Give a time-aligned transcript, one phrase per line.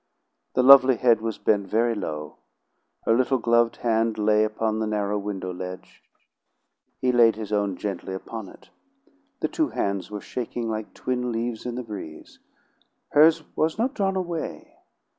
[0.55, 2.37] The lovely head was bent very low.
[3.05, 6.01] Her little gloved hand lay upon the narrow window ledge.
[6.99, 8.71] He laid his own gently upon it.
[9.41, 12.39] The two hands were shaking like twin leaves in the breeze.
[13.09, 14.75] Hers was not drawn away.